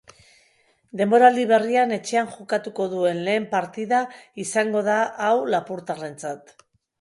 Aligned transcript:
Denboraldi 1.01 1.43
berrian 1.51 1.93
etxean 1.97 2.31
jokatuko 2.37 2.87
duen 2.95 3.19
lehen 3.27 3.45
partida 3.53 4.01
izango 4.45 4.83
da 4.89 4.97
hau 5.27 5.37
lapurtarrentzat. 5.57 6.57